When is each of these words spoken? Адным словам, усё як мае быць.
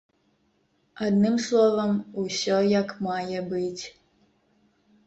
Адным 1.07 1.35
словам, 1.49 1.93
усё 2.23 2.57
як 2.81 2.99
мае 3.11 3.39
быць. 3.55 3.83